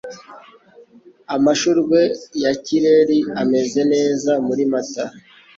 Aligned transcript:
Amashurwe 1.35 1.99
ya 2.43 2.51
kireri 2.63 3.17
ameze 3.41 3.81
neza 3.93 4.31
muri 4.47 4.63
Mata. 4.71 5.05